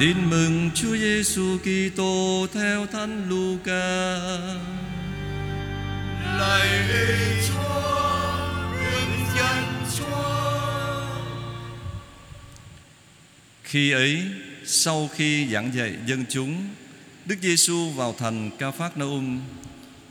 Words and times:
Tin 0.00 0.30
mừng 0.30 0.70
Chúa 0.74 0.96
Giêsu 0.96 1.58
Kitô 1.58 2.46
theo 2.52 2.86
Thánh 2.86 3.28
Luca. 3.28 4.16
Lạy 6.38 6.68
Chúa, 7.48 7.92
hướng 8.72 9.26
dẫn 9.36 9.64
Chúa. 9.98 11.06
Khi 13.62 13.90
ấy, 13.90 14.22
sau 14.64 15.10
khi 15.14 15.48
giảng 15.52 15.74
dạy 15.74 15.92
dân 16.06 16.24
chúng, 16.28 16.68
Đức 17.26 17.36
Giêsu 17.42 17.90
vào 17.90 18.14
thành 18.18 18.50
Ca 18.58 18.70
Phác 18.70 18.96
Na 18.96 19.04
Um. 19.04 19.40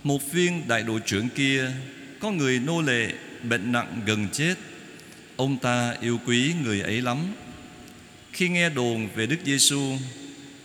Một 0.04 0.31
viên 0.31 0.68
đại 0.68 0.84
đội 0.84 1.00
trưởng 1.05 1.29
kia 1.29 1.71
có 2.20 2.31
người 2.31 2.59
nô 2.59 2.81
lệ 2.81 3.13
bệnh 3.43 3.71
nặng 3.71 4.02
gần 4.05 4.27
chết. 4.31 4.55
Ông 5.36 5.57
ta 5.57 5.95
yêu 6.02 6.20
quý 6.25 6.54
người 6.63 6.81
ấy 6.81 7.02
lắm. 7.02 7.18
Khi 8.34 8.50
nghe 8.50 8.70
đồn 8.70 9.09
về 9.15 9.25
Đức 9.25 9.38
Giêsu, 9.45 9.97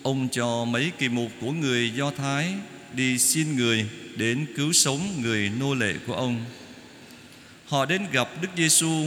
ông 0.03 0.29
cho 0.33 0.65
mấy 0.65 0.93
kỳ 0.99 1.09
mục 1.09 1.31
của 1.41 1.53
người 1.53 1.91
Do 1.91 2.11
Thái 2.11 2.55
đi 2.93 3.19
xin 3.19 3.57
người 3.57 3.87
đến 4.17 4.47
cứu 4.57 4.73
sống 4.73 5.23
người 5.23 5.51
nô 5.61 5.75
lệ 5.75 5.95
của 6.07 6.15
ông. 6.15 6.45
Họ 7.67 7.87
đến 7.87 8.07
gặp 8.13 8.29
Đức 8.41 8.49
Giêsu 8.57 9.07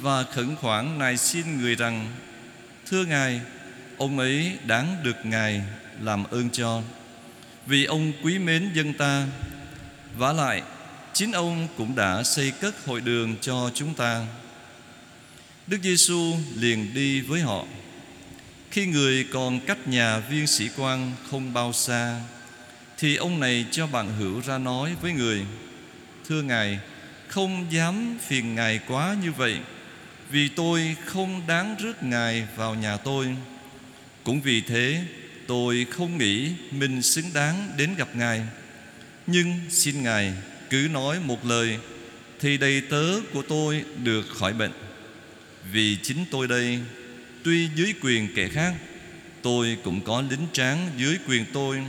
và 0.00 0.22
khẩn 0.22 0.56
khoản 0.56 0.98
nài 0.98 1.16
xin 1.16 1.60
người 1.60 1.74
rằng: 1.74 2.08
Thưa 2.86 3.04
Ngài, 3.04 3.40
ông 3.96 4.18
ấy 4.18 4.52
đáng 4.66 4.96
được 5.02 5.16
Ngài 5.24 5.62
làm 6.00 6.24
ơn 6.24 6.50
cho, 6.50 6.82
vì 7.66 7.84
ông 7.84 8.12
quý 8.22 8.38
mến 8.38 8.70
dân 8.74 8.92
ta. 8.92 9.26
vả 10.16 10.32
lại, 10.32 10.62
chính 11.12 11.32
ông 11.32 11.68
cũng 11.76 11.96
đã 11.96 12.22
xây 12.22 12.50
cất 12.50 12.84
hội 12.86 13.00
đường 13.00 13.36
cho 13.40 13.70
chúng 13.74 13.94
ta. 13.94 14.26
Đức 15.66 15.78
Giêsu 15.82 16.34
liền 16.56 16.94
đi 16.94 17.20
với 17.20 17.40
họ. 17.40 17.64
Khi 18.72 18.86
người 18.86 19.26
còn 19.32 19.60
cách 19.60 19.88
nhà 19.88 20.18
viên 20.18 20.46
sĩ 20.46 20.68
quan 20.76 21.12
không 21.30 21.52
bao 21.52 21.72
xa 21.72 22.20
Thì 22.98 23.16
ông 23.16 23.40
này 23.40 23.66
cho 23.70 23.86
bạn 23.86 24.12
hữu 24.18 24.40
ra 24.40 24.58
nói 24.58 24.94
với 25.02 25.12
người 25.12 25.44
Thưa 26.28 26.42
Ngài, 26.42 26.78
không 27.28 27.66
dám 27.70 28.18
phiền 28.26 28.54
Ngài 28.54 28.80
quá 28.88 29.16
như 29.22 29.32
vậy 29.32 29.56
Vì 30.30 30.48
tôi 30.48 30.96
không 31.04 31.42
đáng 31.46 31.76
rước 31.78 32.02
Ngài 32.02 32.46
vào 32.56 32.74
nhà 32.74 32.96
tôi. 32.96 33.36
Cũng 34.24 34.40
vì 34.40 34.60
thế 34.60 35.04
tôi 35.46 35.86
không 35.90 36.18
nghĩ 36.18 36.50
mình 36.70 37.02
xứng 37.02 37.32
đáng 37.34 37.70
đến 37.76 37.94
gặp 37.98 38.08
Ngài. 38.16 38.42
Nhưng 39.26 39.60
xin 39.70 40.02
Ngài 40.02 40.32
cứ 40.70 40.88
nói 40.92 41.20
một 41.20 41.44
lời 41.44 41.78
Thì 42.40 42.58
đầy 42.58 42.80
tớ 42.80 43.04
của 43.32 43.42
tôi 43.42 43.84
được 44.02 44.26
khỏi 44.28 44.52
bệnh. 44.52 44.72
Vì 45.72 45.96
chính 46.02 46.24
tôi 46.30 46.48
đây 46.48 46.80
Tuy 47.44 47.68
dưới 47.74 47.94
quyền 48.02 48.28
kẻ 48.34 48.48
khác, 48.48 48.74
Tôi 49.42 49.76
cũng 49.84 50.00
có 50.00 50.20
lính 50.20 50.46
tráng 50.52 50.88
dưới 50.96 51.18
quyền 51.28 51.44
tôi. 51.52 51.82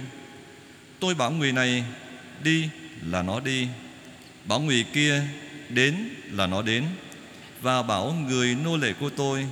Tôi 0.99 1.15
bảo 1.15 1.31
người 1.31 1.51
này, 1.51 1.83
đi 2.43 2.69
là 3.05 3.21
nó 3.21 3.39
đi. 3.39 3.67
Bảo 4.45 4.59
người 4.59 4.85
kia, 4.93 5.21
đến 5.69 6.09
là 6.31 6.47
nó 6.47 6.61
đến. 6.61 6.83
Và 7.61 7.83
bảo 7.83 8.11
người 8.11 8.55
nô 8.55 8.77
lệ 8.77 8.93
của 8.93 9.09
tôi, 9.09 9.45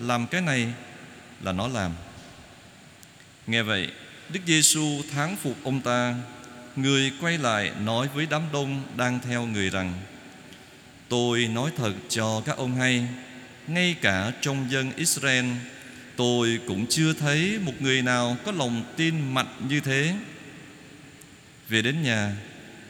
Làm 0.00 0.26
cái 0.26 0.40
này 0.40 0.66
là 1.42 1.52
nó 1.52 1.68
làm. 1.68 1.92
Nghe 3.46 3.62
vậy, 3.62 3.88
Đức 4.28 4.40
Giêsu 4.46 5.02
thán 5.12 5.36
phục 5.36 5.56
ông 5.64 5.80
ta. 5.80 6.14
Người 6.76 7.12
quay 7.20 7.38
lại 7.38 7.72
nói 7.80 8.08
với 8.14 8.26
đám 8.30 8.42
đông 8.52 8.82
đang 8.96 9.20
theo 9.20 9.46
người 9.46 9.70
rằng, 9.70 9.94
Tôi 11.08 11.46
nói 11.46 11.70
thật 11.76 11.92
cho 12.08 12.42
các 12.44 12.56
ông 12.56 12.74
hay 12.74 13.08
ngay 13.68 13.96
cả 14.00 14.32
trong 14.40 14.70
dân 14.70 14.92
Israel, 14.96 15.46
tôi 16.16 16.58
cũng 16.66 16.86
chưa 16.86 17.12
thấy 17.12 17.58
một 17.62 17.72
người 17.80 18.02
nào 18.02 18.36
có 18.44 18.52
lòng 18.52 18.84
tin 18.96 19.34
mạnh 19.34 19.66
như 19.68 19.80
thế. 19.80 20.14
Về 21.68 21.82
đến 21.82 22.02
nhà, 22.02 22.32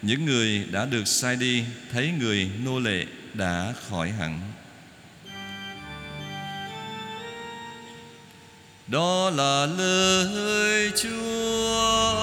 những 0.01 0.25
người 0.25 0.65
đã 0.71 0.85
được 0.85 1.07
sai 1.07 1.35
đi, 1.35 1.63
thấy 1.91 2.11
người 2.19 2.49
nô 2.65 2.79
lệ 2.79 3.05
đã 3.33 3.73
khỏi 3.89 4.11
hẳn. 4.11 4.39
Đó 8.87 9.29
là 9.29 9.65
lời 9.65 10.91
chúa. 10.95 12.19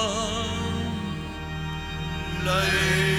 Lạy 2.45 3.16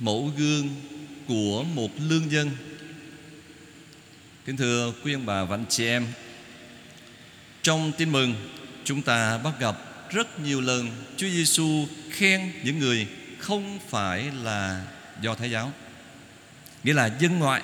mẫu 0.00 0.32
gương 0.36 0.68
của 1.28 1.62
một 1.62 1.90
lương 1.98 2.30
dân 2.30 2.50
kính 4.44 4.56
thưa 4.56 4.92
quý 5.04 5.12
ông 5.12 5.26
bà 5.26 5.44
và 5.44 5.56
anh 5.56 5.64
chị 5.68 5.86
em 5.86 6.06
trong 7.62 7.92
tin 7.98 8.12
mừng 8.12 8.34
chúng 8.84 9.02
ta 9.02 9.38
bắt 9.38 9.54
gặp 9.60 9.76
rất 10.10 10.40
nhiều 10.40 10.60
lần 10.60 10.90
Chúa 11.16 11.28
Giêsu 11.28 11.86
khen 12.10 12.52
những 12.64 12.78
người 12.78 13.06
không 13.38 13.78
phải 13.88 14.30
là 14.42 14.86
do 15.20 15.34
Thái 15.34 15.50
giáo. 15.50 15.72
Nghĩa 16.84 16.92
là 16.92 17.10
dân 17.20 17.38
ngoại 17.38 17.62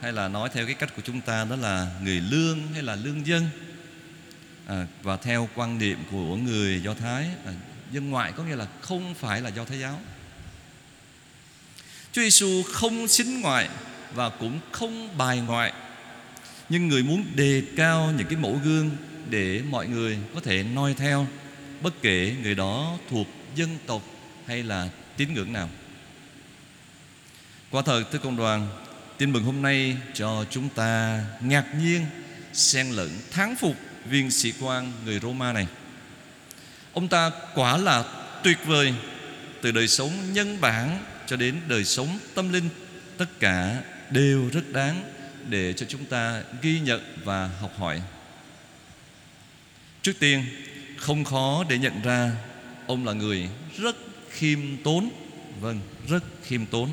hay 0.00 0.12
là 0.12 0.28
nói 0.28 0.48
theo 0.52 0.66
cái 0.66 0.74
cách 0.74 0.96
của 0.96 1.02
chúng 1.04 1.20
ta 1.20 1.44
đó 1.44 1.56
là 1.56 1.86
người 2.02 2.20
lương 2.20 2.58
hay 2.72 2.82
là 2.82 2.94
lương 2.96 3.26
dân. 3.26 3.46
À, 4.66 4.86
và 5.02 5.16
theo 5.16 5.48
quan 5.54 5.78
niệm 5.78 5.98
của 6.10 6.36
người 6.36 6.80
Do 6.82 6.94
Thái 6.94 7.28
à, 7.46 7.52
dân 7.90 8.10
ngoại 8.10 8.32
có 8.32 8.44
nghĩa 8.44 8.56
là 8.56 8.66
không 8.80 9.14
phải 9.14 9.40
là 9.40 9.48
do 9.48 9.64
Thái 9.64 9.78
giáo. 9.78 10.00
Chúa 12.12 12.22
Giêsu 12.22 12.62
không 12.62 13.08
xính 13.08 13.40
ngoại 13.40 13.68
và 14.14 14.28
cũng 14.28 14.60
không 14.72 15.18
bài 15.18 15.40
ngoại. 15.40 15.72
Nhưng 16.68 16.88
người 16.88 17.02
muốn 17.02 17.24
đề 17.34 17.62
cao 17.76 18.12
những 18.16 18.26
cái 18.26 18.36
mẫu 18.36 18.60
gương 18.64 18.90
để 19.30 19.62
mọi 19.70 19.86
người 19.86 20.18
có 20.34 20.40
thể 20.40 20.62
noi 20.62 20.94
theo, 20.94 21.26
bất 21.82 22.02
kể 22.02 22.34
người 22.42 22.54
đó 22.54 22.98
thuộc 23.10 23.26
dân 23.54 23.78
tộc 23.86 24.02
hay 24.46 24.62
là 24.62 24.88
tín 25.16 25.34
ngưỡng 25.34 25.52
nào. 25.52 25.68
Quả 27.70 27.82
thật, 27.82 28.04
thưa 28.12 28.18
công 28.18 28.36
đoàn, 28.36 28.68
tin 29.18 29.32
mừng 29.32 29.44
hôm 29.44 29.62
nay 29.62 29.96
cho 30.14 30.44
chúng 30.50 30.68
ta 30.68 31.24
ngạc 31.40 31.66
nhiên, 31.80 32.06
xen 32.52 32.90
lẫn 32.90 33.10
thán 33.30 33.56
phục 33.56 33.76
viên 34.04 34.30
sĩ 34.30 34.52
quan 34.60 34.92
người 35.04 35.20
Roma 35.20 35.52
này. 35.52 35.66
Ông 36.92 37.08
ta 37.08 37.30
quả 37.54 37.76
là 37.76 38.04
tuyệt 38.44 38.58
vời 38.66 38.94
từ 39.62 39.70
đời 39.72 39.88
sống 39.88 40.32
nhân 40.32 40.60
bản 40.60 40.98
cho 41.32 41.36
đến 41.36 41.60
đời 41.68 41.84
sống 41.84 42.18
tâm 42.34 42.52
linh, 42.52 42.68
tất 43.18 43.40
cả 43.40 43.82
đều 44.10 44.50
rất 44.52 44.72
đáng 44.72 45.12
để 45.48 45.72
cho 45.72 45.86
chúng 45.88 46.04
ta 46.04 46.42
ghi 46.62 46.80
nhận 46.80 47.00
và 47.24 47.50
học 47.60 47.72
hỏi. 47.78 48.02
Trước 50.02 50.12
tiên, 50.18 50.44
không 50.96 51.24
khó 51.24 51.64
để 51.68 51.78
nhận 51.78 52.02
ra 52.02 52.32
ông 52.86 53.06
là 53.06 53.12
người 53.12 53.48
rất 53.78 53.96
khiêm 54.30 54.58
tốn. 54.84 55.10
Vâng 55.60 55.80
rất 56.08 56.24
khiêm 56.44 56.66
tốn. 56.66 56.90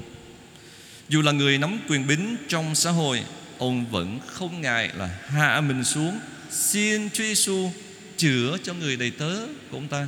Dù 1.10 1.22
là 1.22 1.32
người 1.32 1.58
nắm 1.58 1.80
quyền 1.90 2.08
bính 2.08 2.36
trong 2.48 2.76
xã 2.76 2.92
hội, 2.92 3.24
ông 3.58 3.86
vẫn 3.92 4.20
không 4.28 4.62
ngại 4.62 4.92
là 4.96 5.20
hạ 5.28 5.62
mình 5.62 5.84
xuống, 5.84 6.20
xin 6.52 7.10
Chúa 7.10 7.24
Giêsu 7.24 7.72
chữa 8.18 8.58
cho 8.64 8.74
người 8.74 8.98
đầy 8.98 9.12
tớ. 9.12 9.48
Của 9.72 9.78
ông 9.78 9.88
ta 9.88 10.08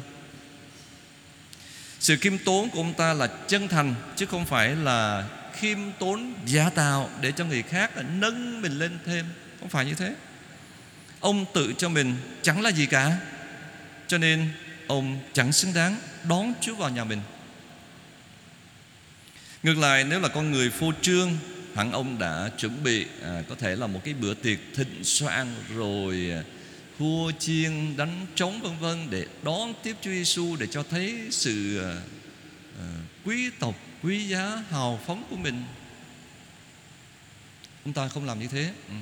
sự 2.02 2.16
khiêm 2.16 2.38
tốn 2.38 2.70
của 2.70 2.80
ông 2.80 2.94
ta 2.94 3.14
là 3.14 3.28
chân 3.28 3.68
thành 3.68 3.96
chứ 4.16 4.26
không 4.26 4.46
phải 4.46 4.76
là 4.76 5.28
khiêm 5.54 5.78
tốn 6.00 6.34
giả 6.46 6.70
tạo 6.70 7.10
để 7.22 7.32
cho 7.32 7.46
người 7.46 7.62
khác 7.64 7.92
nâng 8.20 8.62
mình 8.62 8.80
lên 8.80 8.98
thêm. 9.06 9.26
Không 9.60 9.70
phải 9.70 9.86
như 9.86 9.94
thế. 9.94 10.16
Ông 11.20 11.46
tự 11.54 11.74
cho 11.78 11.90
mình 11.90 12.16
chẳng 12.42 12.62
là 12.62 12.70
gì 12.70 12.86
cả 12.86 13.18
cho 14.08 14.18
nên 14.18 14.50
ông 14.88 15.20
chẳng 15.34 15.52
xứng 15.52 15.74
đáng 15.74 15.96
đón 16.24 16.54
Chúa 16.62 16.76
vào 16.76 16.90
nhà 16.90 17.04
mình. 17.04 17.22
Ngược 19.64 19.78
lại 19.78 20.04
nếu 20.04 20.20
là 20.20 20.28
con 20.28 20.52
người 20.52 20.70
phô 20.70 20.92
trương 21.02 21.38
Hẳn 21.76 21.92
ông 21.92 22.20
đã 22.20 22.50
chuẩn 22.58 22.84
bị 22.84 23.06
à, 23.24 23.44
Có 23.50 23.56
thể 23.56 23.76
là 23.76 23.88
một 23.88 24.02
cái 24.04 24.14
bữa 24.14 24.34
tiệc 24.34 24.58
thịnh 24.76 25.04
soạn 25.04 25.56
Rồi 25.76 26.32
à, 26.32 26.42
vua 27.02 27.32
chiên 27.40 27.98
đánh 27.98 28.26
trống 28.36 28.62
vân 28.62 28.78
vân 28.80 29.10
Để 29.10 29.26
đón 29.44 29.74
tiếp 29.84 29.96
Chúa 30.02 30.12
Giêsu 30.12 30.56
Để 30.60 30.68
cho 30.68 30.84
thấy 30.90 31.28
sự 31.32 31.78
ờ, 31.78 32.02
ờ, 32.78 32.86
quý 33.26 33.50
tộc, 33.60 33.76
quý 34.04 34.28
giá, 34.28 34.64
hào 34.70 35.00
phóng 35.06 35.24
của 35.30 35.36
mình 35.36 35.64
chúng 37.86 37.94
ta 37.94 38.08
không 38.08 38.26
làm 38.26 38.40
như 38.40 38.48
thế. 38.48 38.74
Ừ. 38.88 38.94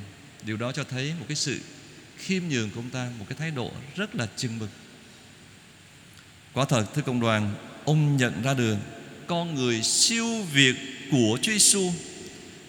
Điều 0.45 0.57
đó 0.57 0.71
cho 0.71 0.83
thấy 0.83 1.13
một 1.19 1.25
cái 1.27 1.35
sự 1.35 1.59
khiêm 2.17 2.43
nhường 2.49 2.69
của 2.69 2.79
ông 2.79 2.89
ta 2.89 3.09
Một 3.19 3.25
cái 3.29 3.37
thái 3.37 3.51
độ 3.51 3.71
rất 3.95 4.15
là 4.15 4.27
chừng 4.35 4.59
mực 4.59 4.69
Quả 6.53 6.65
thật 6.65 6.85
thưa 6.95 7.01
công 7.01 7.19
đoàn 7.19 7.53
Ông 7.85 8.17
nhận 8.17 8.41
ra 8.43 8.53
được 8.53 8.77
con 9.29 9.55
người 9.55 9.81
siêu 9.83 10.25
việt 10.53 10.75
của 11.11 11.37
Chúa 11.41 11.51
Giêsu. 11.51 11.91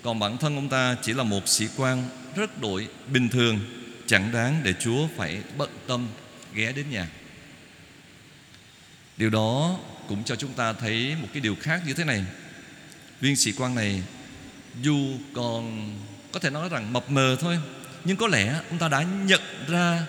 Còn 0.03 0.19
bản 0.19 0.39
thân 0.39 0.57
ông 0.57 0.69
ta 0.69 0.97
chỉ 1.03 1.13
là 1.13 1.23
một 1.23 1.49
sĩ 1.49 1.67
quan 1.77 2.09
rất 2.37 2.61
đội 2.61 2.89
bình 3.13 3.29
thường, 3.29 3.59
chẳng 4.11 4.33
đáng 4.33 4.61
để 4.65 4.75
Chúa 4.81 5.09
phải 5.17 5.43
bận 5.57 5.71
tâm 5.87 6.09
ghé 6.55 6.73
đến 6.73 6.91
nhà. 6.91 7.09
Điều 9.17 9.31
đó 9.31 9.79
cũng 10.09 10.25
cho 10.25 10.37
chúng 10.37 10.53
ta 10.53 10.73
thấy 10.73 11.17
một 11.23 11.29
cái 11.33 11.41
điều 11.41 11.57
khác 11.61 11.83
như 11.87 11.95
thế 11.95 12.05
này. 12.05 12.25
Viên 13.21 13.37
sĩ 13.37 13.53
quan 13.53 13.75
này 13.75 14.03
dù 14.83 15.19
còn 15.35 15.91
có 16.33 16.41
thể 16.41 16.51
nói 16.51 16.69
rằng 16.69 16.93
mập 16.93 17.11
mờ 17.11 17.37
thôi, 17.41 17.59
nhưng 18.05 18.17
có 18.17 18.27
lẽ 18.27 18.61
ông 18.71 18.79
ta 18.79 18.89
đã 18.89 19.03
nhận 19.03 19.41
ra 19.69 20.07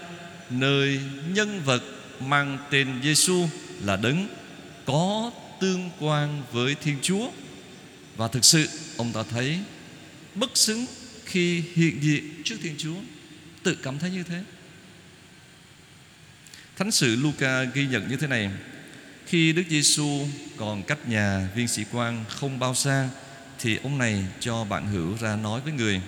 nơi 0.49 0.99
nhân 1.27 1.61
vật 1.65 1.83
mang 2.19 2.57
tên 2.71 3.01
Giêsu 3.03 3.47
là 3.83 3.95
đấng 3.95 4.27
có 4.85 5.31
tương 5.59 5.89
quan 5.99 6.43
với 6.51 6.75
Thiên 6.75 6.97
Chúa. 7.01 7.29
Và 8.15 8.27
thực 8.27 8.45
sự 8.45 8.69
ông 8.97 9.11
ta 9.13 9.23
thấy 9.23 9.59
bất 10.35 10.57
xứng 10.57 10.85
khi 11.25 11.63
hiện 11.75 12.03
diện 12.03 12.41
trước 12.43 12.55
Thiên 12.63 12.75
Chúa 12.77 12.95
tự 13.63 13.75
cảm 13.83 13.99
thấy 13.99 14.11
như 14.11 14.23
thế 14.23 14.43
Thánh 16.77 16.91
sử 16.91 17.15
Luca 17.15 17.63
ghi 17.63 17.87
nhận 17.87 18.07
như 18.07 18.17
thế 18.17 18.27
này, 18.27 18.49
Khi 19.25 19.53
Đức 19.53 19.63
Giêsu 19.69 20.27
còn 20.57 20.83
cách 20.83 21.07
nhà 21.07 21.49
viên 21.55 21.67
sĩ 21.67 21.85
quan 21.91 22.25
không 22.29 22.59
bao 22.59 22.75
xa, 22.75 23.09
Thì 23.59 23.79
ông 23.83 23.97
này 23.97 24.25
cho 24.39 24.63
bạn 24.63 24.87
hữu 24.87 25.17
ra 25.17 25.35
nói 25.35 25.61
với 25.61 25.73
người, 25.73 26.01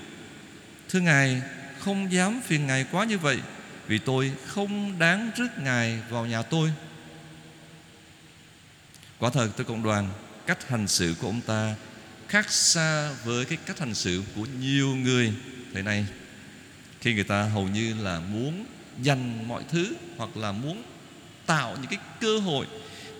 Thưa 0.89 0.99
Ngài, 0.99 1.41
không 1.79 2.11
dám 2.11 2.41
phiền 2.45 2.67
Ngài 2.67 2.85
quá 2.91 3.05
như 3.05 3.17
vậy, 3.17 3.37
Vì 3.87 3.97
tôi 3.97 4.31
không 4.45 4.99
đáng 4.99 5.31
rước 5.35 5.49
Ngài 5.63 5.99
vào 6.09 6.25
nhà 6.25 6.41
tôi 6.41 6.71
Quả 9.19 9.29
thật 9.29 9.49
tôi 9.57 9.65
cộng 9.65 9.83
đoàn, 9.83 10.09
Cách 10.47 10.69
hành 10.69 10.87
xử 10.87 11.15
của 11.21 11.27
ông 11.27 11.41
ta 11.41 11.75
khác 12.27 12.51
xa 12.51 13.11
với 13.25 13.45
cái 13.45 13.57
cách 13.65 13.79
hành 13.79 13.95
xử 13.95 14.23
của 14.35 14.45
nhiều 14.59 14.87
người 14.87 15.33
thế 15.73 15.81
này 15.81 16.05
khi 17.03 17.13
người 17.13 17.23
ta 17.23 17.43
hầu 17.43 17.67
như 17.67 17.95
là 18.01 18.19
muốn 18.19 18.65
dành 19.01 19.47
mọi 19.47 19.63
thứ 19.69 19.95
hoặc 20.17 20.37
là 20.37 20.51
muốn 20.51 20.83
tạo 21.45 21.77
những 21.81 21.89
cái 21.89 21.99
cơ 22.21 22.39
hội 22.39 22.65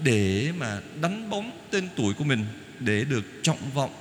để 0.04 0.52
mà 0.58 0.82
đánh 1.02 1.30
bóng 1.30 1.52
tên 1.72 1.90
tuổi 1.96 2.14
của 2.14 2.24
mình, 2.24 2.46
để 2.80 3.04
được 3.04 3.24
trọng 3.44 3.72
vọng, 3.74 3.94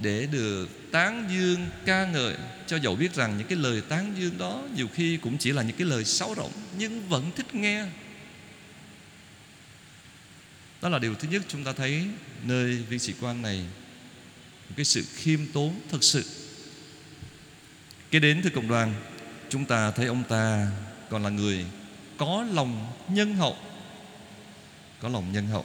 để 0.00 0.26
được 0.32 0.90
tán 0.92 1.28
dương 1.32 1.66
ca 1.84 2.06
ngợi. 2.06 2.34
Cho 2.66 2.76
dẫu 2.76 2.96
biết 2.96 3.14
rằng 3.14 3.38
những 3.38 3.46
cái 3.46 3.58
lời 3.58 3.82
tán 3.88 4.14
dương 4.18 4.38
đó 4.38 4.62
nhiều 4.76 4.88
khi 4.94 5.16
cũng 5.16 5.38
chỉ 5.38 5.52
là 5.52 5.62
những 5.62 5.76
cái 5.76 5.86
lời 5.86 6.04
sáo 6.04 6.34
rỗng, 6.36 6.52
nhưng 6.78 7.08
vẫn 7.08 7.30
thích 7.36 7.54
nghe. 7.54 7.86
Đó 10.82 10.88
là 10.88 10.98
điều 10.98 11.14
thứ 11.14 11.28
nhất 11.28 11.42
chúng 11.48 11.64
ta 11.64 11.72
thấy 11.72 12.04
nơi 12.44 12.76
viên 12.76 12.98
sĩ 12.98 13.14
quan 13.20 13.42
này. 13.42 13.64
Một 14.68 14.74
cái 14.76 14.84
sự 14.84 15.04
khiêm 15.14 15.40
tốn 15.52 15.80
thực 15.88 16.04
sự. 16.04 16.24
Cái 18.10 18.20
đến 18.20 18.40
từ 18.44 18.50
cộng 18.50 18.68
đoàn 18.68 18.94
chúng 19.48 19.64
ta 19.64 19.90
thấy 19.90 20.06
ông 20.06 20.22
ta 20.28 20.70
còn 21.10 21.22
là 21.22 21.30
người 21.30 21.64
có 22.16 22.46
lòng 22.52 22.92
nhân 23.08 23.34
hậu. 23.34 23.56
Có 25.00 25.08
lòng 25.08 25.32
nhân 25.32 25.46
hậu. 25.46 25.64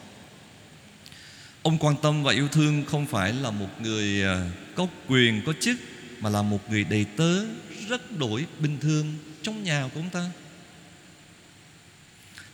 Ông 1.63 1.78
quan 1.78 1.95
tâm 2.01 2.24
và 2.24 2.33
yêu 2.33 2.48
thương 2.48 2.86
không 2.86 3.06
phải 3.06 3.33
là 3.33 3.51
một 3.51 3.81
người 3.81 4.24
à, 4.24 4.50
có 4.75 4.88
quyền, 5.07 5.42
có 5.45 5.54
chức, 5.60 5.78
mà 6.19 6.30
là 6.30 6.42
một 6.42 6.69
người 6.69 6.83
đầy 6.83 7.06
tớ, 7.18 7.45
rất 7.89 8.18
đổi 8.18 8.45
bình 8.60 8.78
thường 8.80 9.18
trong 9.44 9.63
nhà 9.63 9.89
của 9.94 10.00
ông 10.00 10.10
ta. 10.10 10.30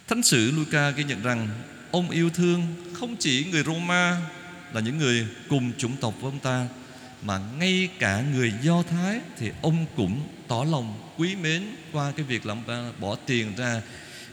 Thánh 0.07 0.23
sử 0.23 0.51
Luca 0.51 0.89
ghi 0.89 1.03
nhận 1.03 1.21
rằng 1.21 1.49
ông 1.91 2.09
yêu 2.09 2.29
thương 2.29 2.61
không 2.93 3.15
chỉ 3.19 3.45
người 3.51 3.63
Roma 3.63 4.21
là 4.73 4.81
những 4.81 4.97
người 4.97 5.27
cùng 5.49 5.71
chủng 5.77 5.95
tộc 5.97 6.13
với 6.21 6.31
ông 6.31 6.39
ta 6.39 6.67
mà 7.21 7.39
ngay 7.59 7.89
cả 7.99 8.23
người 8.33 8.53
Do 8.61 8.83
Thái 8.83 9.19
thì 9.37 9.51
ông 9.61 9.85
cũng 9.95 10.21
tỏ 10.47 10.63
lòng 10.63 11.13
quý 11.17 11.35
mến 11.35 11.63
qua 11.91 12.11
cái 12.11 12.25
việc 12.25 12.45
làm 12.45 12.63
bỏ 12.99 13.15
tiền 13.25 13.55
ra 13.55 13.81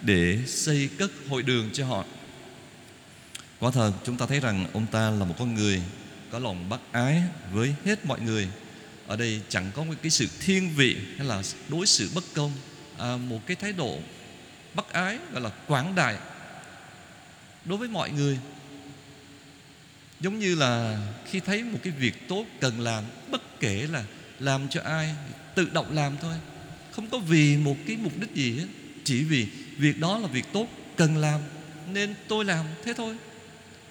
để 0.01 0.39
xây 0.47 0.89
cất 0.99 1.11
hội 1.29 1.43
đường 1.43 1.71
cho 1.73 1.87
họ. 1.87 2.05
Quả 3.61 3.71
thật 3.71 3.93
chúng 4.05 4.17
ta 4.17 4.27
thấy 4.27 4.41
rằng 4.41 4.67
ông 4.73 4.87
ta 4.87 5.11
là 5.11 5.25
một 5.25 5.35
con 5.39 5.55
người 5.55 5.83
có 6.31 6.39
lòng 6.39 6.69
bác 6.69 6.81
ái 6.93 7.23
với 7.53 7.75
hết 7.85 8.07
mọi 8.07 8.21
người. 8.21 8.49
Ở 9.07 9.17
đây 9.17 9.41
chẳng 9.49 9.71
có 9.75 9.85
một 9.85 9.95
cái 10.03 10.11
sự 10.11 10.29
thiên 10.41 10.71
vị 10.77 10.97
hay 11.19 11.27
là 11.27 11.43
đối 11.69 11.87
xử 11.87 12.11
bất 12.15 12.25
công, 12.35 12.53
à, 12.99 13.17
một 13.17 13.47
cái 13.47 13.57
thái 13.57 13.73
độ 13.73 13.99
bác 14.75 14.93
ái 14.93 15.19
gọi 15.33 15.41
là 15.41 15.51
quảng 15.67 15.95
đại 15.95 16.17
đối 17.65 17.79
với 17.79 17.89
mọi 17.89 18.11
người 18.11 18.39
Giống 20.25 20.39
như 20.39 20.55
là 20.55 21.01
khi 21.31 21.41
thấy 21.41 21.65
một 21.65 21.79
cái 21.83 21.93
việc 21.93 22.29
tốt 22.29 22.45
cần 22.61 22.81
làm 22.81 23.05
Bất 23.31 23.61
kể 23.61 23.87
là 23.93 24.05
làm 24.41 24.69
cho 24.69 24.81
ai 24.83 25.15
Tự 25.55 25.69
động 25.73 25.95
làm 25.95 26.17
thôi. 26.21 26.35
Không 26.91 27.11
có 27.11 27.19
vì 27.19 27.57
một 27.57 27.77
cái 27.87 27.97
mục 27.97 28.13
đích 28.21 28.35
gì 28.35 28.59
hết. 28.59 28.67
Chỉ 29.05 29.25
vì 29.25 29.47
việc 29.77 30.01
đó 30.01 30.19
là 30.19 30.29
việc 30.29 30.45
tốt 30.53 30.69
Cần 30.97 31.17
làm 31.17 31.41
Nên 31.93 32.15
tôi 32.29 32.45
làm 32.45 32.67
thế 32.85 32.95
thôi. 32.97 33.17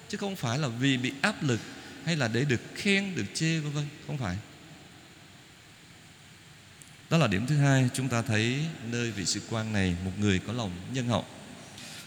Chứ 0.08 0.18
không 0.18 0.36
phải 0.36 0.58
là 0.58 0.68
vì 0.68 0.96
bị 0.96 1.12
áp 1.20 1.42
lực 1.42 1.60
Hay 2.04 2.16
là 2.16 2.28
để 2.28 2.44
được 2.44 2.60
khen, 2.74 3.14
được 3.16 3.26
chê 3.34 3.58
vân 3.58 3.72
vân. 3.72 3.84
Không 4.06 4.18
phải. 4.18 4.36
Đó 7.10 7.18
là 7.18 7.26
điểm 7.26 7.46
thứ 7.46 7.56
hai. 7.56 7.88
Chúng 7.94 8.08
ta 8.08 8.22
thấy 8.22 8.58
nơi 8.90 9.10
vị 9.10 9.24
sĩ 9.24 9.40
quan 9.50 9.72
này 9.72 9.96
Một 10.04 10.12
người 10.18 10.38
có 10.46 10.52
lòng 10.52 10.70
nhân 10.92 11.08
hậu. 11.08 11.24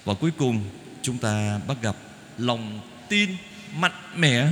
Và 0.05 0.13
cuối 0.13 0.31
cùng 0.37 0.63
chúng 1.01 1.17
ta 1.17 1.59
bắt 1.67 1.77
gặp 1.81 1.95
lòng 2.37 2.81
tin 3.09 3.29
mạnh 3.77 3.91
mẽ 4.15 4.47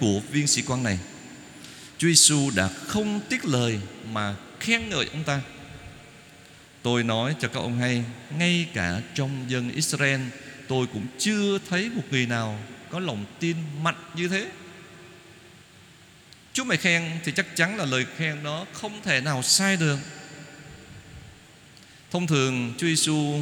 của 0.00 0.20
viên 0.30 0.46
sĩ 0.46 0.62
quan 0.62 0.82
này. 0.82 0.98
Chúa 1.98 2.08
Giêsu 2.08 2.50
đã 2.50 2.68
không 2.68 3.20
tiếc 3.28 3.44
lời 3.44 3.80
mà 4.12 4.34
khen 4.60 4.88
ngợi 4.88 5.06
ông 5.12 5.24
ta. 5.24 5.40
Tôi 6.82 7.04
nói 7.04 7.34
cho 7.40 7.48
các 7.48 7.60
ông 7.60 7.78
hay, 7.78 8.04
Ngay 8.38 8.66
cả 8.74 9.00
trong 9.14 9.44
dân 9.48 9.70
Israel, 9.70 10.20
Tôi 10.68 10.86
cũng 10.86 11.06
chưa 11.18 11.58
thấy 11.70 11.90
một 11.90 12.02
người 12.10 12.26
nào 12.26 12.58
Có 12.90 12.98
lòng 12.98 13.24
tin 13.40 13.56
mạnh 13.82 13.94
như 14.14 14.28
thế. 14.28 14.46
Chúa 16.52 16.64
mày 16.64 16.76
khen 16.76 17.02
thì 17.24 17.32
chắc 17.32 17.56
chắn 17.56 17.76
là 17.76 17.84
lời 17.84 18.06
khen 18.16 18.42
đó 18.42 18.66
Không 18.72 19.02
thể 19.02 19.20
nào 19.20 19.42
sai 19.42 19.76
được. 19.76 19.98
Thông 22.10 22.26
thường, 22.26 22.74
Chúa 22.78 22.86
Giêsu 22.86 23.40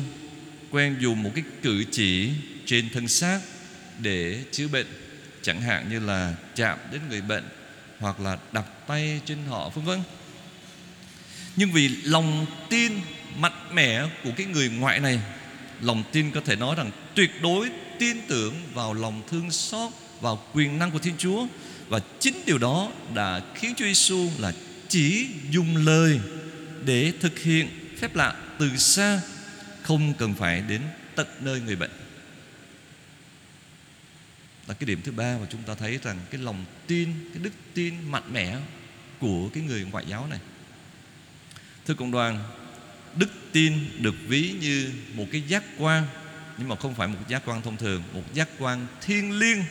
quen 0.71 0.97
dùng 1.01 1.23
một 1.23 1.31
cái 1.35 1.45
cử 1.63 1.85
chỉ 1.91 2.31
trên 2.67 2.89
thân 2.91 3.09
xác 3.09 3.41
để 3.99 4.45
chữa 4.53 4.69
bệnh 4.69 5.04
chẳng 5.44 5.61
hạn 5.61 5.88
như 5.91 6.00
là 6.00 6.35
chạm 6.55 6.79
đến 6.93 7.00
người 7.08 7.20
bệnh 7.20 7.44
hoặc 8.00 8.20
là 8.20 8.38
đặt 8.52 8.64
tay 8.87 9.20
trên 9.25 9.38
họ, 9.49 9.69
vân 9.69 9.85
vân. 9.85 10.02
Nhưng 11.56 11.73
vì 11.73 11.88
lòng 11.88 12.46
tin 12.70 12.93
mạnh 13.37 13.69
mẽ 13.73 14.02
của 14.25 14.31
cái 14.37 14.46
người 14.46 14.69
ngoại 14.69 15.00
này, 15.00 15.20
lòng 15.81 16.02
tin 16.12 16.31
có 16.31 16.41
thể 16.44 16.56
nói 16.56 16.75
rằng 16.76 16.91
tuyệt 17.14 17.31
đối 17.43 17.70
tin 17.99 18.17
tưởng 18.29 18.55
vào 18.75 18.94
lòng 18.94 19.23
thương 19.31 19.50
xót, 19.50 19.93
vào 20.20 20.44
quyền 20.52 20.79
năng 20.79 20.91
của 20.91 20.99
Thiên 20.99 21.14
Chúa. 21.19 21.46
Và 21.89 22.01
chính 22.20 22.43
điều 22.46 22.58
đó 22.58 22.91
đã 23.15 23.41
khiến 23.55 23.74
Chúa 23.77 23.84
Giêsu 23.84 24.29
là 24.39 24.53
chỉ 24.89 25.27
dùng 25.51 25.77
lời 25.77 26.20
để 26.84 27.13
thực 27.20 27.39
hiện 27.39 27.69
phép 27.98 28.17
lạ 28.17 28.34
từ 28.58 28.77
xa, 28.77 29.20
không 29.82 30.15
cần 30.15 30.34
phải 30.34 30.60
đến 30.69 30.81
tận 31.15 31.27
nơi 31.41 31.60
người 31.60 31.77
bệnh 31.77 31.91
là 34.67 34.75
cái 34.75 34.87
điểm 34.87 35.01
thứ 35.05 35.13
ba 35.13 35.39
mà 35.41 35.47
chúng 35.51 35.63
ta 35.63 35.75
thấy 35.75 35.99
rằng 36.03 36.19
cái 36.31 36.41
lòng 36.41 36.65
tin, 36.87 37.31
cái 37.35 37.43
đức 37.43 37.53
tin 37.75 37.94
mạnh 38.11 38.33
mẽ 38.33 38.56
của 39.19 39.49
cái 39.55 39.63
người 39.63 39.85
ngoại 39.85 40.05
giáo 40.09 40.27
này. 40.27 40.39
Thưa 41.87 41.94
cộng 41.94 42.11
đoàn, 42.11 42.44
đức 43.17 43.29
tin 43.53 44.03
được 44.03 44.15
ví 44.29 44.55
như 44.61 44.91
một 45.15 45.27
cái 45.33 45.43
giác 45.49 45.65
quan, 45.79 46.06
nhưng 46.59 46.69
mà 46.69 46.77
không 46.77 46.94
phải 46.94 47.09
một 47.09 47.19
giác 47.29 47.43
quan 47.47 47.63
thông 47.63 47.77
thường, 47.77 48.03
một 48.13 48.35
giác 48.35 48.49
quan 48.59 48.87
thiêng 49.01 49.39
liêng, 49.39 49.65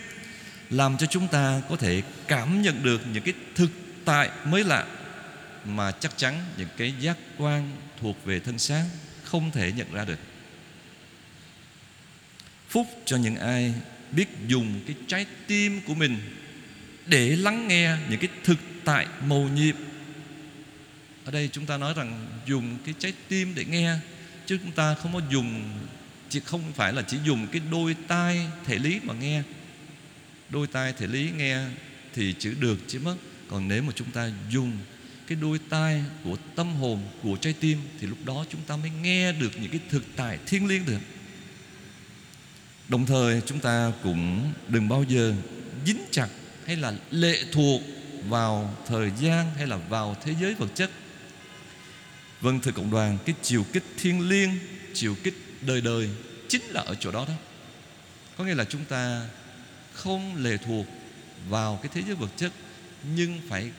làm 0.69 0.97
cho 0.97 1.05
chúng 1.05 1.27
ta 1.27 1.61
có 1.69 1.75
thể 1.75 2.01
cảm 2.27 2.61
nhận 2.61 2.83
được 2.83 3.01
những 3.13 3.23
cái 3.23 3.33
thực 3.55 3.71
tại 4.05 4.29
mới 4.45 4.63
lạ 4.63 4.87
mà 5.65 5.91
chắc 5.91 6.17
chắn 6.17 6.45
những 6.57 6.69
cái 6.77 6.93
giác 6.99 7.17
quan 7.37 7.71
thuộc 8.01 8.25
về 8.25 8.39
thân 8.39 8.59
xác 8.59 8.85
không 9.23 9.51
thể 9.51 9.71
nhận 9.71 9.93
ra 9.93 10.05
được. 10.05 10.19
Phúc 12.69 12.87
cho 13.05 13.17
những 13.17 13.35
ai 13.35 13.73
biết 14.15 14.27
dùng 14.47 14.81
cái 14.87 14.95
trái 15.07 15.25
tim 15.47 15.81
của 15.87 15.93
mình 15.93 16.17
để 17.05 17.35
lắng 17.35 17.67
nghe 17.67 17.97
những 18.09 18.19
cái 18.19 18.29
thực 18.43 18.57
tại 18.85 19.07
mầu 19.27 19.49
nhiệm. 19.49 19.75
Ở 21.25 21.31
đây 21.31 21.49
chúng 21.51 21.65
ta 21.65 21.77
nói 21.77 21.93
rằng 21.97 22.27
dùng 22.47 22.77
cái 22.85 22.93
trái 22.99 23.13
tim 23.27 23.53
để 23.55 23.65
nghe, 23.65 23.95
chứ 24.45 24.57
chúng 24.63 24.71
ta 24.71 24.95
không 24.95 25.13
có 25.13 25.21
dùng 25.31 25.63
chỉ 26.29 26.39
không 26.39 26.73
phải 26.73 26.93
là 26.93 27.01
chỉ 27.01 27.17
dùng 27.25 27.47
cái 27.47 27.61
đôi 27.71 27.95
tai 28.07 28.47
thể 28.65 28.79
lý 28.79 28.99
mà 29.03 29.13
nghe. 29.13 29.41
Đôi 30.49 30.67
tai 30.67 30.93
thể 30.93 31.07
lý 31.07 31.31
nghe 31.37 31.57
thì 32.13 32.35
chữ 32.39 32.55
được 32.59 32.79
chứ 32.87 32.99
mất. 32.99 33.15
Còn 33.47 33.67
nếu 33.67 33.83
mà 33.83 33.93
chúng 33.95 34.11
ta 34.11 34.31
dùng 34.51 34.77
cái 35.27 35.37
đôi 35.41 35.59
tai 35.69 36.03
của 36.23 36.37
tâm 36.55 36.73
hồn, 36.75 36.99
của 37.21 37.37
trái 37.41 37.53
tim 37.59 37.77
thì 37.99 38.07
lúc 38.07 38.17
đó 38.25 38.45
chúng 38.49 38.61
ta 38.61 38.77
mới 38.77 38.91
nghe 39.01 39.31
được 39.31 39.51
những 39.61 39.71
cái 39.71 39.79
thực 39.89 40.03
tại 40.15 40.37
thiêng 40.45 40.67
liêng 40.67 40.85
được 40.85 40.99
Đồng 42.89 43.05
thời 43.05 43.41
chúng 43.45 43.59
ta 43.59 43.91
cũng 44.03 44.53
đừng 44.67 44.89
bao 44.89 45.03
giờ 45.03 45.33
dính 45.85 46.05
chặt 46.11 46.27
hay 46.65 46.75
là 46.75 46.93
lệ 47.11 47.37
thuộc 47.51 47.81
vào 48.27 48.77
thời 48.87 49.11
gian 49.21 49.51
hay 49.57 49.67
là 49.67 49.77
vào 49.77 50.17
thế 50.23 50.35
giới 50.41 50.53
vật 50.53 50.69
chất. 50.75 50.89
Vâng 52.41 52.59
thưa 52.59 52.71
cộng 52.71 52.91
đoàn, 52.91 53.17
cái 53.25 53.35
chiều 53.41 53.65
kích 53.73 53.83
thiên 53.97 54.29
liêng, 54.29 54.49
chiều 54.93 55.15
kích 55.23 55.33
đời 55.61 55.81
đời 55.81 56.09
chính 56.47 56.61
là 56.63 56.81
ở 56.81 56.95
chỗ 56.99 57.11
đó 57.11 57.25
đó. 57.27 57.33
Có 58.37 58.43
nghĩa 58.43 58.55
là 58.55 58.65
chúng 58.65 58.85
ta 58.85 59.27
không 59.93 60.43
lệ 60.43 60.57
thuộc 60.65 60.85
vào 61.49 61.79
cái 61.83 61.91
thế 61.93 62.01
giới 62.07 62.15
vật 62.15 62.29
chất 62.37 62.51
nhưng 63.15 63.41
phải 63.49 63.71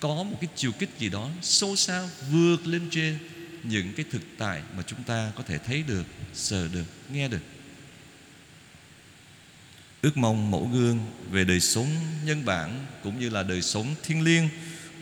có 0.00 0.22
một 0.22 0.36
cái 0.40 0.50
chiều 0.56 0.72
kích 0.72 0.90
gì 0.98 1.08
đó 1.08 1.30
sâu 1.42 1.76
xa 1.76 2.08
vượt 2.30 2.66
lên 2.66 2.88
trên 2.90 3.18
những 3.62 3.92
cái 3.96 4.06
thực 4.10 4.22
tại 4.38 4.62
mà 4.76 4.82
chúng 4.86 5.02
ta 5.02 5.32
có 5.36 5.42
thể 5.42 5.58
thấy 5.58 5.82
được, 5.82 6.04
sờ 6.34 6.68
được, 6.68 6.84
nghe 7.12 7.28
được. 7.28 7.40
Ước 10.02 10.16
mong 10.16 10.50
mẫu 10.50 10.70
gương 10.72 10.98
về 11.30 11.44
đời 11.44 11.60
sống 11.60 11.88
nhân 12.24 12.44
bản 12.44 12.86
cũng 13.02 13.20
như 13.20 13.30
là 13.30 13.42
đời 13.42 13.62
sống 13.62 13.94
thiêng 14.02 14.22
liêng 14.22 14.48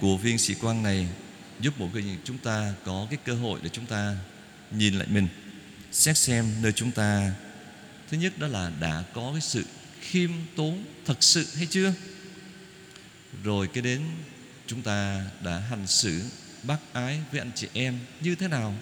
của 0.01 0.17
viên 0.17 0.39
sĩ 0.39 0.55
quan 0.55 0.83
này 0.83 1.09
giúp 1.61 1.75
mỗi 1.79 1.89
người 1.93 2.05
chúng 2.25 2.39
ta 2.39 2.75
có 2.85 3.07
cái 3.11 3.19
cơ 3.25 3.35
hội 3.35 3.61
để 3.63 3.69
chúng 3.73 3.87
ta 3.87 4.17
nhìn 4.71 4.95
lại 4.95 5.09
mình, 5.11 5.29
xét 5.93 6.19
xem 6.19 6.47
nơi 6.63 6.73
chúng 6.73 6.91
ta. 6.91 7.33
Thứ 8.11 8.17
nhất 8.17 8.39
đó 8.39 8.47
là 8.47 8.73
đã 8.81 9.05
có 9.15 9.31
cái 9.33 9.41
sự 9.41 9.65
khiêm 10.01 10.31
tốn 10.57 10.85
thật 11.05 11.23
sự 11.23 11.47
hay 11.57 11.67
chưa? 11.67 11.93
Rồi 13.45 13.69
cái 13.69 13.83
đến 13.83 14.01
chúng 14.67 14.83
ta 14.83 15.25
đã 15.45 15.59
hành 15.59 15.87
xử 15.87 16.23
bác 16.63 16.79
ái 16.93 17.21
với 17.31 17.41
anh 17.41 17.51
chị 17.55 17.69
em 17.73 17.99
như 18.21 18.35
thế 18.35 18.49
nào? 18.49 18.75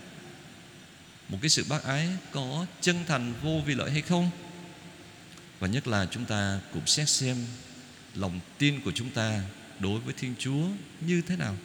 Một 1.29 1.39
cái 1.43 1.49
sự 1.49 1.65
bác 1.69 1.85
ái 1.85 2.09
có 2.33 2.67
chân 2.81 2.97
thành 3.07 3.35
vô 3.43 3.61
vì 3.67 3.75
lợi 3.75 3.91
hay 3.91 4.03
không? 4.03 4.31
Và 5.63 5.69
nhất 5.69 5.89
là 5.89 6.07
chúng 6.11 6.25
ta 6.25 6.61
cũng 6.73 6.87
xét 6.87 7.09
xem 7.09 7.37
lòng 8.15 8.41
tin 8.59 8.81
của 8.81 8.93
chúng 8.93 9.11
ta 9.11 9.43
đối 9.79 10.01
với 10.01 10.15
Thiên 10.19 10.35
Chúa 10.39 10.67
như 11.01 11.23
thế 11.27 11.37
nào. 11.37 11.57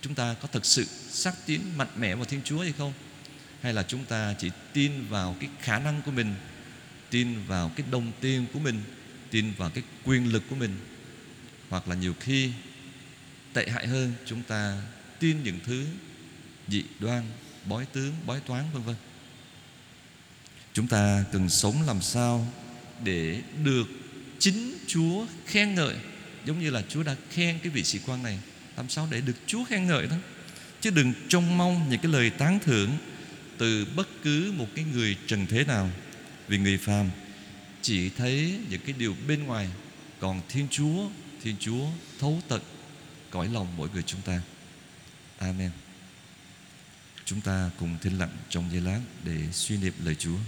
Chúng 0.00 0.14
ta 0.14 0.34
có 0.42 0.48
thực 0.48 0.66
sự 0.66 0.84
xác 1.10 1.32
tín 1.46 1.60
mạnh 1.76 1.88
mẽ 1.96 2.14
vào 2.14 2.24
Thiên 2.24 2.40
Chúa 2.44 2.58
hay 2.58 2.72
không? 2.78 2.92
Hay 3.60 3.72
là 3.72 3.82
chúng 3.82 4.04
ta 4.04 4.34
chỉ 4.38 4.50
tin 4.72 5.06
vào 5.08 5.36
cái 5.40 5.48
khả 5.60 5.78
năng 5.78 6.02
của 6.02 6.10
mình, 6.10 6.34
tin 7.10 7.44
vào 7.46 7.70
cái 7.76 7.86
đồng 7.90 8.12
tiền 8.20 8.46
của 8.52 8.58
mình, 8.58 8.82
tin 9.30 9.52
vào 9.56 9.70
cái 9.70 9.84
quyền 10.04 10.32
lực 10.32 10.42
của 10.50 10.56
mình? 10.56 10.76
Hoặc 11.68 11.88
là 11.88 11.94
nhiều 11.94 12.14
khi 12.20 12.52
tệ 13.52 13.68
hại 13.68 13.86
hơn, 13.86 14.12
chúng 14.26 14.42
ta 14.42 14.82
tin 15.18 15.42
những 15.42 15.58
thứ 15.64 15.86
dị 16.68 16.84
đoan, 17.00 17.24
bói 17.64 17.86
tướng, 17.86 18.12
bói 18.26 18.40
toán, 18.40 18.64
vân 18.72 18.82
vân. 18.82 18.96
Chúng 20.72 20.88
ta 20.88 21.24
cần 21.32 21.48
sống 21.48 21.82
làm 21.86 22.02
sao 22.02 22.46
để 23.04 23.42
được 23.64 23.88
chính 24.38 24.78
Chúa 24.86 25.26
khen 25.46 25.74
ngợi, 25.74 25.94
giống 26.44 26.60
như 26.60 26.70
là 26.70 26.82
Chúa 26.88 27.02
đã 27.02 27.16
khen 27.30 27.58
cái 27.58 27.70
vị 27.70 27.84
sĩ 27.84 27.98
quan 28.06 28.22
này. 28.22 28.38
Làm 28.76 28.88
sao 28.88 29.08
để 29.10 29.20
được 29.20 29.36
Chúa 29.46 29.64
khen 29.64 29.86
ngợi 29.86 30.06
đó? 30.06 30.16
Chứ 30.80 30.90
đừng 30.90 31.12
trông 31.28 31.58
mong 31.58 31.88
những 31.90 32.00
cái 32.00 32.12
lời 32.12 32.30
tán 32.30 32.58
thưởng 32.64 32.90
từ 33.58 33.86
bất 33.96 34.08
cứ 34.22 34.52
một 34.56 34.66
cái 34.74 34.84
người 34.92 35.16
trần 35.26 35.46
thế 35.46 35.64
nào. 35.64 35.90
Vì 36.48 36.58
người 36.58 36.78
phàm 36.78 37.10
chỉ 37.82 38.08
thấy 38.08 38.58
những 38.70 38.80
cái 38.80 38.94
điều 38.98 39.16
bên 39.28 39.44
ngoài, 39.44 39.68
còn 40.20 40.40
Thiên 40.48 40.68
Chúa 40.70 41.08
Thiên 41.42 41.56
Chúa 41.60 41.86
thấu 42.20 42.40
tận 42.48 42.62
cõi 43.30 43.48
lòng 43.52 43.76
mỗi 43.76 43.88
người 43.94 44.02
chúng 44.02 44.20
ta. 44.20 44.40
Amen. 45.38 45.70
Chúng 47.24 47.40
ta 47.40 47.70
cùng 47.78 47.96
thinh 48.00 48.18
lặng 48.18 48.36
trong 48.48 48.70
giây 48.72 48.80
lát 48.80 49.00
để 49.24 49.38
suy 49.52 49.76
niệm 49.76 49.92
lời 50.04 50.14
Chúa. 50.14 50.38